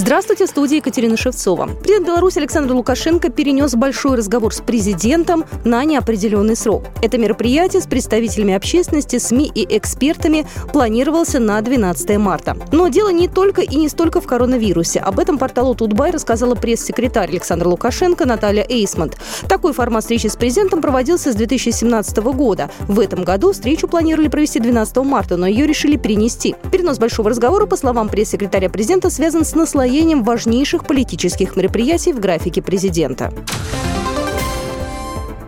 [0.00, 1.66] Здравствуйте, в студии Екатерина Шевцова.
[1.66, 6.84] Президент Беларуси Александр Лукашенко перенес большой разговор с президентом на неопределенный срок.
[7.02, 12.56] Это мероприятие с представителями общественности, СМИ и экспертами планировался на 12 марта.
[12.72, 15.00] Но дело не только и не столько в коронавирусе.
[15.00, 19.18] Об этом порталу Тутбай рассказала пресс-секретарь Александра Лукашенко Наталья Эйсмонт.
[19.50, 22.70] Такой формат встречи с президентом проводился с 2017 года.
[22.88, 26.56] В этом году встречу планировали провести 12 марта, но ее решили перенести.
[26.72, 32.20] Перенос большого разговора, по словам пресс-секретаря президента, связан с наслоением наслоением важнейших политических мероприятий в
[32.20, 33.32] графике президента.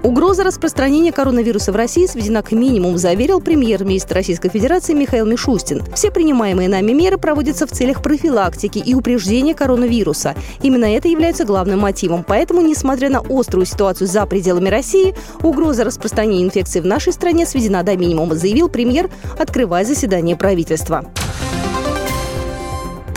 [0.02, 5.84] Угроза распространения коронавируса в России сведена к минимуму, заверил премьер-министр Российской Федерации Михаил Мишустин.
[5.94, 10.34] Все принимаемые нами меры проводятся в целях профилактики и упреждения коронавируса.
[10.60, 12.24] Именно это является главным мотивом.
[12.26, 17.84] Поэтому, несмотря на острую ситуацию за пределами России, угроза распространения инфекции в нашей стране сведена
[17.84, 21.04] до минимума, заявил премьер, открывая заседание правительства.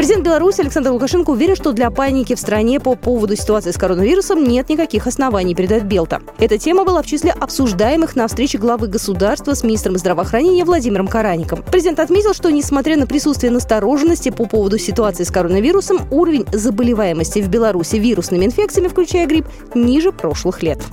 [0.06, 4.44] Президент Беларуси Александр Лукашенко уверен, что для паники в стране по поводу ситуации с коронавирусом
[4.44, 6.22] нет никаких оснований, передает Белта.
[6.38, 11.64] Эта тема была в числе обсуждаемых на встрече главы государства с министром здравоохранения Владимиром Караником.
[11.72, 17.50] Президент отметил, что несмотря на присутствие настороженности по поводу ситуации с коронавирусом, уровень заболеваемости в
[17.50, 20.84] Беларуси вирусными инфекциями, включая грипп, ниже прошлых лет.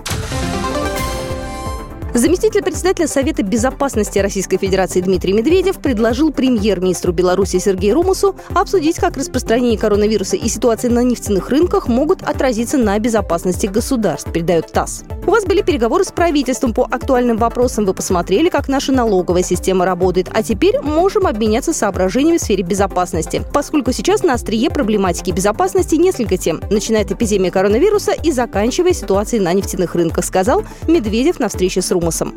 [2.14, 9.16] Заместитель председателя Совета безопасности Российской Федерации Дмитрий Медведев предложил премьер-министру Беларуси Сергею Румусу обсудить, как
[9.16, 15.04] распространение коронавируса и ситуации на нефтяных рынках могут отразиться на безопасности государств, передает ТАСС.
[15.26, 19.86] У вас были переговоры с правительством по актуальным вопросам, вы посмотрели, как наша налоговая система
[19.86, 25.94] работает, а теперь можем обменяться соображениями в сфере безопасности, поскольку сейчас на острие проблематики безопасности
[25.94, 31.48] несколько тем, начиная от эпидемии коронавируса и заканчивая ситуацией на нефтяных рынках, сказал Медведев на
[31.48, 32.01] встрече с Румусом.
[32.02, 32.34] Румасом.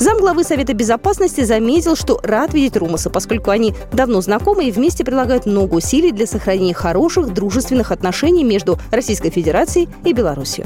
[0.00, 5.46] Замглавы Совета Безопасности заметил, что рад видеть Румаса, поскольку они давно знакомы и вместе прилагают
[5.46, 10.64] много усилий для сохранения хороших дружественных отношений между Российской Федерацией и Беларусью.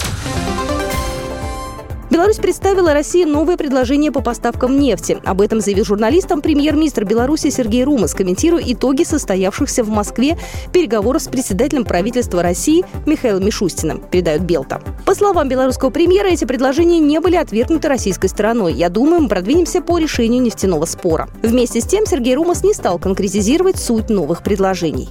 [2.17, 5.19] Беларусь представила России новое предложение по поставкам нефти.
[5.27, 10.39] Об этом заявил журналистам премьер-министр Беларуси Сергей Румас, комментируя итоги состоявшихся в Москве
[10.73, 14.81] переговоров с председателем правительства России Михаилом Мишустиным, передают Белта.
[15.05, 18.73] По словам белорусского премьера, эти предложения не были отвергнуты российской стороной.
[18.73, 21.29] Я думаю, мы продвинемся по решению нефтяного спора.
[21.43, 25.11] Вместе с тем Сергей Румас не стал конкретизировать суть новых предложений.